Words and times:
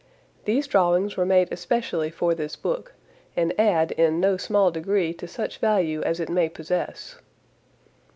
These 0.45 0.65
drawings 0.65 1.15
were 1.15 1.27
made 1.27 1.49
especially 1.53 2.09
for 2.09 2.33
this 2.33 2.55
book 2.55 2.95
and 3.37 3.53
add 3.59 3.91
in 3.91 4.19
no 4.19 4.35
small 4.35 4.71
degree 4.71 5.13
to 5.13 5.27
such 5.27 5.59
value 5.59 6.01
as 6.01 6.19
it 6.19 6.27
may 6.27 6.49
possess. 6.49 7.19